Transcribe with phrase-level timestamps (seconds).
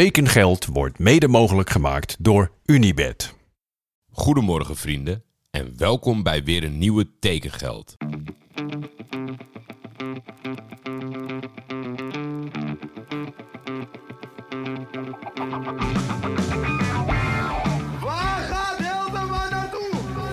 [0.00, 3.34] Tekengeld wordt mede mogelijk gemaakt door Unibed.
[4.10, 7.96] Goedemorgen vrienden en welkom bij weer een nieuwe Tekengeld.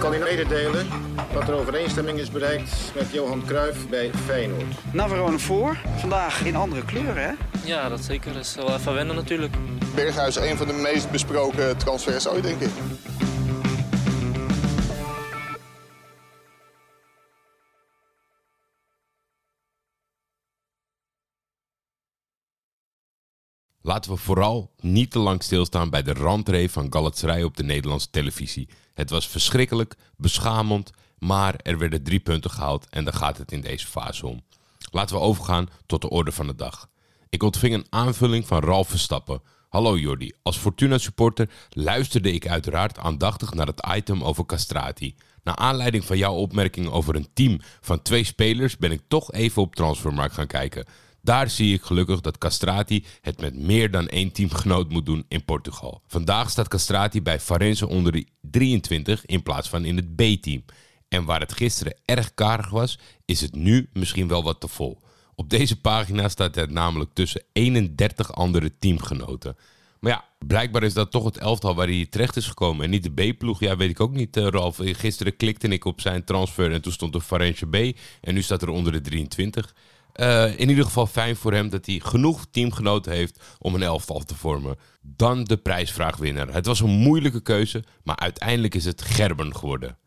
[0.01, 0.87] Kan u mededelen
[1.33, 4.93] dat er overeenstemming is bereikt met Johan Cruijff bij Feyenoord.
[4.93, 5.77] Navarone voor.
[5.97, 7.31] Vandaag in andere kleuren, hè?
[7.63, 8.33] Ja, dat zeker.
[8.33, 9.53] Dat is wel even wennen natuurlijk.
[9.95, 12.69] Berghuis, een van de meest besproken transfers ooit, denk ik.
[23.83, 28.09] Laten we vooral niet te lang stilstaan bij de randree van Galatasaray op de Nederlandse
[28.09, 28.69] televisie.
[28.93, 33.61] Het was verschrikkelijk, beschamend, maar er werden drie punten gehaald en daar gaat het in
[33.61, 34.41] deze fase om.
[34.91, 36.89] Laten we overgaan tot de orde van de dag.
[37.29, 39.41] Ik ontving een aanvulling van Ralf Verstappen.
[39.69, 45.15] Hallo Jordi, als Fortuna supporter luisterde ik uiteraard aandachtig naar het item over Castrati.
[45.43, 49.61] Naar aanleiding van jouw opmerking over een team van twee spelers ben ik toch even
[49.61, 50.85] op transfermarkt gaan kijken.
[51.21, 55.45] Daar zie ik gelukkig dat Castrati het met meer dan één teamgenoot moet doen in
[55.45, 56.01] Portugal.
[56.07, 60.63] Vandaag staat Castrati bij Farense onder de 23 in plaats van in het B-team.
[61.07, 65.01] En waar het gisteren erg karig was, is het nu misschien wel wat te vol.
[65.35, 69.55] Op deze pagina staat het namelijk tussen 31 andere teamgenoten.
[69.99, 72.83] Maar ja, blijkbaar is dat toch het elftal waar hij terecht is gekomen.
[72.83, 73.59] En niet de B-ploeg.
[73.59, 74.79] Ja, weet ik ook niet, uh, Ralf.
[74.81, 77.75] Gisteren klikte ik op zijn transfer en toen stond er Farense B.
[78.21, 79.75] En nu staat er onder de 23.
[80.15, 84.19] Uh, in ieder geval fijn voor hem dat hij genoeg teamgenoten heeft om een elftal
[84.19, 84.77] te vormen.
[85.01, 86.53] Dan de prijsvraagwinnaar.
[86.53, 89.97] Het was een moeilijke keuze, maar uiteindelijk is het Gerben geworden.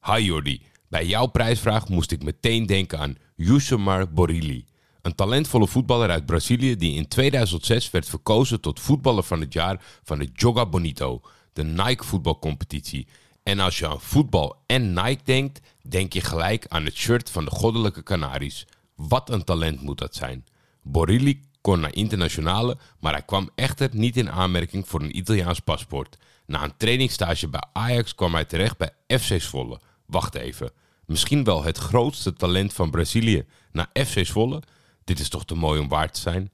[0.00, 4.64] Hi Jordi, bij jouw prijsvraag moest ik meteen denken aan Yusemar Borilli.
[5.02, 9.84] Een talentvolle voetballer uit Brazilië die in 2006 werd verkozen tot voetballer van het jaar
[10.02, 11.20] van de Joga Bonito,
[11.52, 13.06] de Nike voetbalcompetitie.
[13.42, 17.44] En als je aan voetbal en Nike denkt, denk je gelijk aan het shirt van
[17.44, 18.66] de goddelijke Canaries.
[18.96, 20.44] Wat een talent moet dat zijn.
[20.82, 26.18] Borilli kon naar internationale, maar hij kwam echter niet in aanmerking voor een Italiaans paspoort.
[26.46, 29.80] Na een trainingstage bij Ajax kwam hij terecht bij FC Zwolle.
[30.06, 30.70] Wacht even,
[31.04, 34.62] misschien wel het grootste talent van Brazilië naar FC Zwolle?
[35.04, 36.50] Dit is toch te mooi om waar te zijn?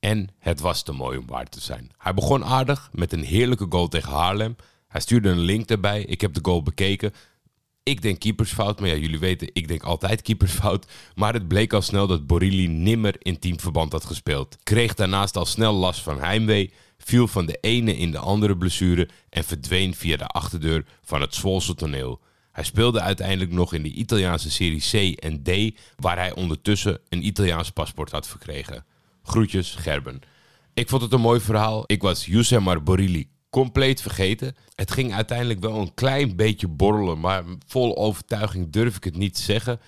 [0.00, 1.90] En het was te mooi om waar te zijn.
[1.98, 4.56] Hij begon aardig met een heerlijke goal tegen Haarlem.
[4.88, 6.02] Hij stuurde een link erbij.
[6.02, 7.12] Ik heb de goal bekeken.
[7.82, 10.86] Ik denk keepersfout, maar ja, jullie weten, ik denk altijd keepersfout.
[11.14, 14.56] Maar het bleek al snel dat Borilli nimmer in teamverband had gespeeld.
[14.62, 19.08] Kreeg daarnaast al snel last van heimwee, viel van de ene in de andere blessure
[19.28, 22.20] en verdween via de achterdeur van het Zwolse toneel.
[22.52, 27.26] Hij speelde uiteindelijk nog in de Italiaanse serie C en D, waar hij ondertussen een
[27.26, 28.84] Italiaans paspoort had verkregen.
[29.22, 30.20] Groetjes, Gerben.
[30.74, 31.84] Ik vond het een mooi verhaal.
[31.86, 34.56] Ik was Yusemar Borilli compleet vergeten.
[34.74, 39.34] Het ging uiteindelijk wel een klein beetje borrelen, maar vol overtuiging durf ik het niet
[39.34, 39.80] te zeggen.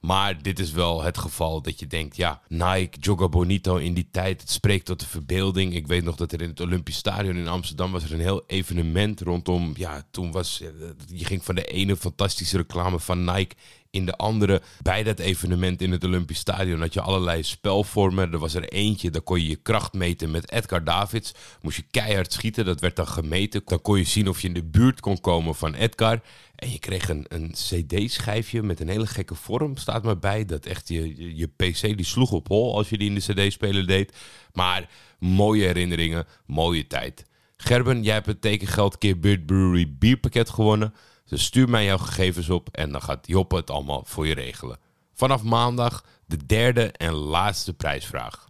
[0.00, 4.08] Maar dit is wel het geval dat je denkt, ja, Nike, Joga Bonito in die
[4.10, 5.74] tijd, het spreekt tot de verbeelding.
[5.74, 8.44] Ik weet nog dat er in het Olympisch Stadion in Amsterdam was er een heel
[8.46, 10.62] evenement rondom, ja, toen was,
[11.06, 13.54] je ging van de ene fantastische reclame van Nike
[13.90, 14.62] in de andere.
[14.82, 18.32] Bij dat evenement in het Olympisch Stadion had je allerlei spelvormen.
[18.32, 21.32] Er was er eentje, daar kon je je kracht meten met Edgar Davids.
[21.62, 23.62] Moest je keihard schieten, dat werd dan gemeten.
[23.64, 26.20] Dan kon je zien of je in de buurt kon komen van Edgar.
[26.54, 30.44] En je kreeg een, een cd-schijfje met een hele gekke vorm, staat maar bij.
[30.44, 33.86] Dat echt je, je, pc die sloeg op hol als je die in de cd-speler
[33.86, 34.16] deed.
[34.52, 37.24] Maar mooie herinneringen, mooie tijd.
[37.56, 40.94] Gerben, jij hebt het tekengeld keer Beard Brewery bierpakket gewonnen.
[41.30, 44.78] Dus stuur mij jouw gegevens op en dan gaat Joppe het allemaal voor je regelen.
[45.14, 48.48] Vanaf maandag de derde en laatste prijsvraag.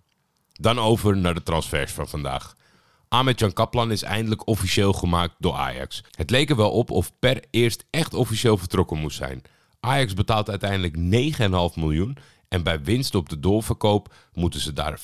[0.53, 2.55] Dan over naar de transfers van vandaag.
[3.09, 6.05] Ahmed Jan Kaplan is eindelijk officieel gemaakt door Ajax.
[6.11, 9.43] Het leek er wel op of per eerst echt officieel vertrokken moest zijn.
[9.81, 10.97] Ajax betaalt uiteindelijk
[11.75, 12.17] 9,5 miljoen
[12.49, 15.03] en bij winst op de doorverkoop moeten ze daar 15%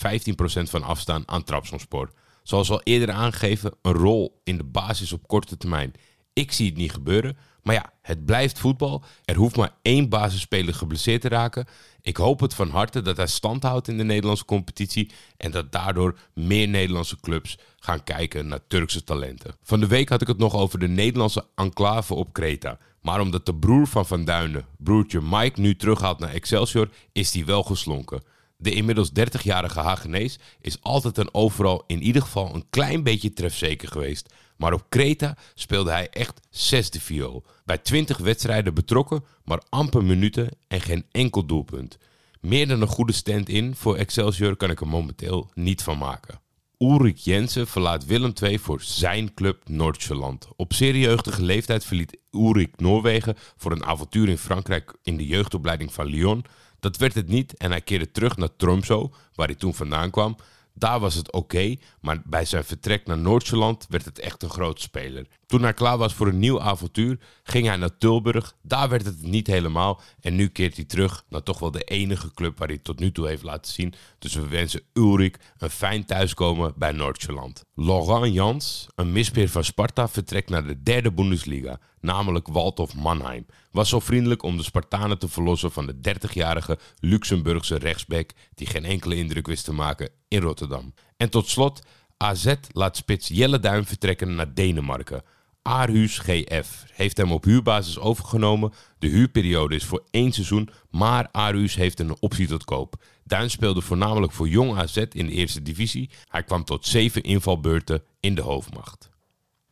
[0.62, 2.10] van afstaan aan Trabzonspor.
[2.42, 5.92] Zoals al eerder aangegeven, een rol in de basis op korte termijn.
[6.32, 9.04] Ik zie het niet gebeuren, maar ja, het blijft voetbal.
[9.24, 11.66] Er hoeft maar één basisspeler geblesseerd te raken.
[12.02, 15.72] Ik hoop het van harte dat hij stand houdt in de Nederlandse competitie en dat
[15.72, 19.54] daardoor meer Nederlandse clubs gaan kijken naar Turkse talenten.
[19.62, 22.78] Van de week had ik het nog over de Nederlandse enclave op Kreta.
[23.00, 27.44] Maar omdat de broer van Van Duinen, broertje Mike, nu terughaalt naar Excelsior, is die
[27.44, 28.22] wel geslonken.
[28.56, 33.88] De inmiddels 30-jarige Hagenees is altijd en overal in ieder geval een klein beetje trefzeker
[33.88, 34.34] geweest.
[34.56, 37.44] Maar op Kreta speelde hij echt zesde viool.
[37.64, 41.98] Bij 20 wedstrijden betrokken, maar amper minuten en geen enkel doelpunt.
[42.40, 46.40] Meer dan een goede stand-in voor Excelsior kan ik er momenteel niet van maken.
[46.78, 50.48] Ulrik Jensen verlaat Willem II voor zijn club Noordjylland.
[50.56, 55.92] Op zeer jeugdige leeftijd verliet Ulrik Noorwegen voor een avontuur in Frankrijk in de jeugdopleiding
[55.92, 56.44] van Lyon.
[56.86, 60.36] Dat werd het niet en hij keerde terug naar Tromsø, waar hij toen vandaan kwam.
[60.74, 64.80] Daar was het oké, maar bij zijn vertrek naar Noordjylland werd het echt een groot
[64.80, 65.26] speler.
[65.46, 68.56] Toen hij klaar was voor een nieuw avontuur, ging hij naar Tilburg.
[68.62, 72.30] Daar werd het niet helemaal en nu keert hij terug naar toch wel de enige
[72.34, 73.94] club waar hij tot nu toe heeft laten zien.
[74.18, 77.64] Dus we wensen Ulrik een fijn thuiskomen bij Noordjylland.
[77.74, 83.46] Laurent Jans, een mispeer van Sparta, vertrekt naar de derde Bundesliga, namelijk Waldhof Mannheim.
[83.70, 88.84] Was zo vriendelijk om de Spartanen te verlossen van de 30-jarige Luxemburgse rechtsback die geen
[88.84, 90.94] enkele indruk wist te maken in Rotterdam.
[91.16, 91.82] En tot slot,
[92.16, 95.22] AZ laat spits Jelle Duin vertrekken naar Denemarken.
[95.62, 98.72] Aarhus GF heeft hem op huurbasis overgenomen.
[98.98, 103.02] De huurperiode is voor één seizoen, maar Aarhus heeft een optie tot koop.
[103.24, 106.10] Duin speelde voornamelijk voor Jong AZ in de eerste divisie.
[106.28, 109.08] Hij kwam tot zeven invalbeurten in de hoofdmacht.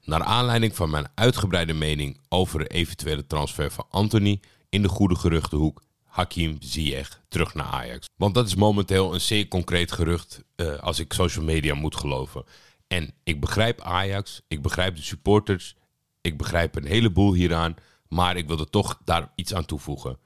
[0.04, 5.14] Naar aanleiding van mijn uitgebreide mening over de eventuele transfer van Anthony in de goede
[5.14, 8.06] geruchtenhoek Hakim Ziyech terug naar Ajax.
[8.16, 12.44] Want dat is momenteel een zeer concreet gerucht uh, als ik social media moet geloven.
[12.86, 15.76] En ik begrijp Ajax, ik begrijp de supporters,
[16.20, 17.74] ik begrijp een heleboel hieraan,
[18.08, 20.18] maar ik wil er toch daar iets aan toevoegen.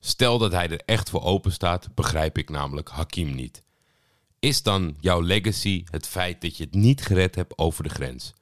[0.00, 3.62] Stel dat hij er echt voor open staat, begrijp ik namelijk Hakim niet.
[4.38, 8.34] Is dan jouw legacy het feit dat je het niet gered hebt over de grens?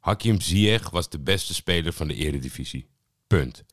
[0.00, 2.86] Hakim Ziyech was de beste speler van de eredivisie.
[3.26, 3.64] Punt.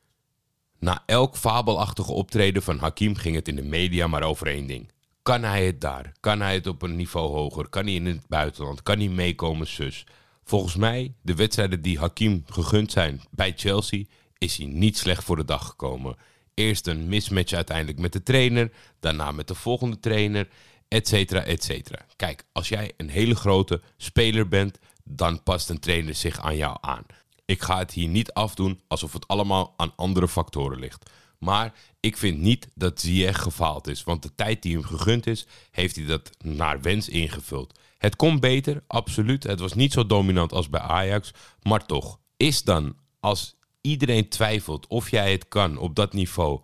[0.78, 4.90] Na elk fabelachtige optreden van Hakim ging het in de media maar over één ding.
[5.22, 6.12] Kan hij het daar?
[6.20, 7.68] Kan hij het op een niveau hoger?
[7.68, 8.82] Kan hij in het buitenland?
[8.82, 10.06] Kan hij meekomen, zus?
[10.44, 14.04] Volgens mij, de wedstrijden die Hakim gegund zijn bij Chelsea,
[14.38, 16.16] is hij niet slecht voor de dag gekomen.
[16.54, 18.70] Eerst een mismatch uiteindelijk met de trainer,
[19.00, 20.48] daarna met de volgende trainer,
[20.88, 22.06] et cetera, et cetera.
[22.16, 24.78] Kijk, als jij een hele grote speler bent,
[25.10, 27.06] dan past een trainer zich aan jou aan.
[27.44, 31.10] Ik ga het hier niet afdoen alsof het allemaal aan andere factoren ligt.
[31.38, 34.04] Maar ik vind niet dat Ziyech gefaald is.
[34.04, 37.78] Want de tijd die hem gegund is, heeft hij dat naar wens ingevuld.
[37.98, 39.42] Het kon beter, absoluut.
[39.42, 41.30] Het was niet zo dominant als bij Ajax.
[41.62, 46.60] Maar toch, is dan als iedereen twijfelt of jij het kan op dat niveau,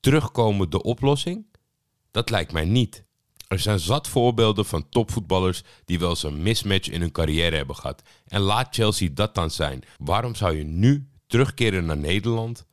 [0.00, 1.46] terugkomen de oplossing?
[2.10, 3.04] Dat lijkt mij niet.
[3.48, 7.76] Er zijn zat voorbeelden van topvoetballers die wel eens een mismatch in hun carrière hebben
[7.76, 8.02] gehad.
[8.26, 9.84] En laat Chelsea dat dan zijn.
[9.98, 12.66] Waarom zou je nu terugkeren naar Nederland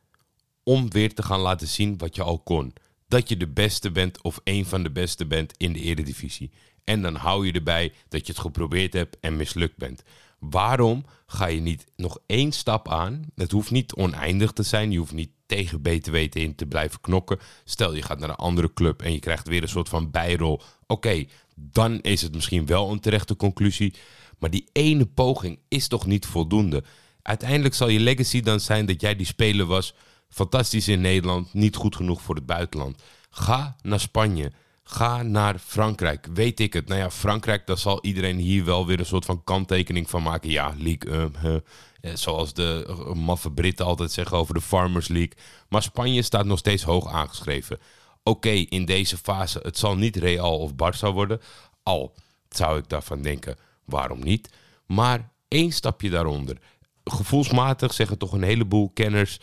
[0.64, 2.74] om weer te gaan laten zien wat je al kon?
[3.08, 6.52] Dat je de beste bent of een van de beste bent in de eredivisie.
[6.84, 10.04] En dan hou je erbij dat je het geprobeerd hebt en mislukt bent.
[10.40, 13.26] Waarom ga je niet nog één stap aan?
[13.36, 14.92] Het hoeft niet oneindig te zijn.
[14.92, 17.40] Je hoeft niet tegen beter weten in te blijven knokken.
[17.64, 20.62] Stel je gaat naar een andere club en je krijgt weer een soort van bijrol.
[20.88, 21.26] Oké,
[21.56, 23.94] dan is het misschien wel een terechte conclusie.
[24.40, 26.84] Maar die ene poging is toch niet voldoende.
[27.22, 29.94] Uiteindelijk zal je legacy dan zijn dat jij die speler was.
[30.30, 33.02] Fantastisch in Nederland, niet goed genoeg voor het buitenland.
[33.30, 34.52] Ga naar Spanje.
[34.88, 36.28] Ga naar Frankrijk.
[36.34, 36.88] Weet ik het.
[36.88, 40.50] Nou ja, Frankrijk, daar zal iedereen hier wel weer een soort van kanttekening van maken.
[40.50, 45.34] Ja, League, uh, zoals de maffe Britten altijd zeggen over de Farmers League.
[45.70, 47.80] Maar Spanje staat nog steeds hoog aangeschreven.
[48.24, 51.42] Oké, in deze fase, het zal niet Real of Barça worden.
[51.84, 52.16] Al
[52.50, 54.50] zou ik daarvan denken, waarom niet?
[54.86, 56.58] Maar één stapje daaronder.
[57.04, 59.40] Gevoelsmatig zeggen toch een heleboel kenners,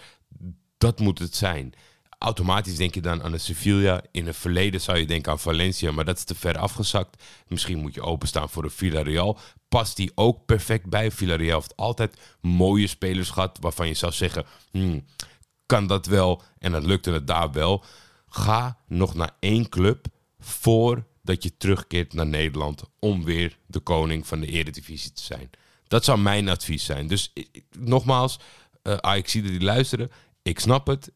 [0.78, 1.75] dat moet het zijn
[2.23, 4.02] automatisch denk je dan aan de Sevilla.
[4.11, 7.23] In het verleden zou je denken aan Valencia, maar dat is te ver afgezakt.
[7.49, 9.38] Misschien moet je openstaan voor de Villarreal.
[9.69, 11.11] Past die ook perfect bij?
[11.11, 15.05] Villarreal heeft altijd mooie spelers gehad waarvan je zou zeggen, hmm,
[15.67, 16.43] kan dat wel?
[16.59, 17.85] En dan lukte het daar wel.
[18.29, 20.07] Ga nog naar één club
[20.38, 25.50] voordat je terugkeert naar Nederland om weer de koning van de eredivisie te zijn.
[25.88, 27.07] Dat zou mijn advies zijn.
[27.07, 27.33] Dus
[27.79, 28.38] nogmaals,
[28.83, 30.11] uh, ik zie dat die luisteren.
[30.43, 31.12] Ik snap het.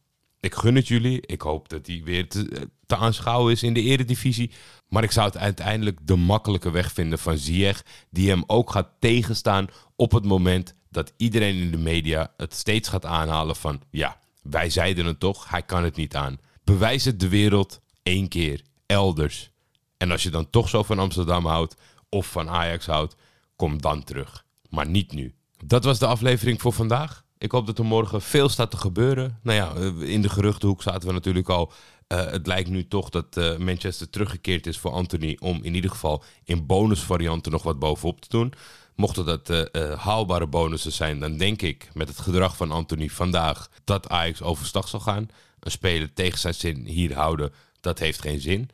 [0.47, 1.27] Ik gun het jullie.
[1.27, 4.51] Ik hoop dat hij weer te, te, aanschouwen is in de eredivisie.
[4.89, 7.85] Maar ik zou het uiteindelijk de makkelijke weg vinden van Ziyech.
[8.11, 12.89] Die hem ook gaat tegenstaan op het moment dat iedereen in de media het steeds
[12.89, 13.83] gaat aanhalen van...
[13.91, 16.39] Ja, wij zeiden het toch, hij kan het niet aan.
[16.65, 19.51] Bewijs het de wereld één keer, elders.
[19.97, 21.75] En als je dan toch zo van Amsterdam houdt
[22.09, 23.17] of van Ajax houdt,
[23.57, 24.45] kom dan terug.
[24.71, 25.35] Maar niet nu.
[25.65, 27.25] Dat was de aflevering voor vandaag.
[27.39, 29.39] Ik hoop dat er morgen veel staat te gebeuren.
[29.43, 31.73] Nou ja, eh, in de geruchtenhoek zaten we natuurlijk al.
[32.09, 35.91] Uh, het lijkt nu toch dat uh, Manchester teruggekeerd is voor Anthony om in ieder
[35.91, 38.53] geval in bonusvarianten nog wat bovenop te doen.
[38.95, 43.71] Mochten dat uh, haalbare bonussen zijn, dan denk ik met het gedrag van Anthony vandaag
[43.85, 45.29] dat Ajax overstag zal gaan.
[45.61, 48.69] Een speler tegen zijn zin hier houden, dat heeft geen zin.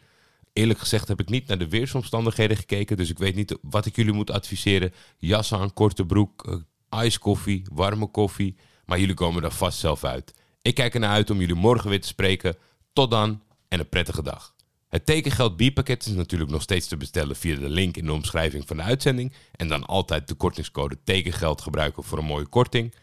[0.52, 3.96] Eerlijk gezegd heb ik niet naar de weersomstandigheden gekeken, dus ik weet niet wat ik
[3.96, 4.92] jullie moet adviseren.
[5.18, 6.62] Jas aan, korte broek,
[6.94, 8.56] uh, ijskoffie, warme koffie.
[8.84, 10.34] Maar jullie komen er vast zelf uit.
[10.62, 12.56] Ik kijk ernaar uit om jullie morgen weer te spreken.
[12.92, 14.54] Tot dan en een prettige dag.
[14.88, 18.66] Het tekengeld bierpakket is natuurlijk nog steeds te bestellen via de link in de omschrijving
[18.66, 19.32] van de uitzending.
[19.52, 22.94] En dan altijd de kortingscode tekengeld gebruiken voor een mooie korting.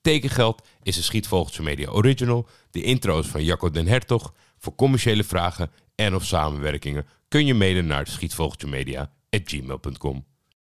[0.00, 2.48] Tekengeld is een Schietvogeltje Media Original.
[2.70, 4.34] De intro is van Jacco den Hertog.
[4.58, 10.24] Voor commerciële vragen en of samenwerkingen kun je mailen naar schietvogeltjemedia.gmail.com.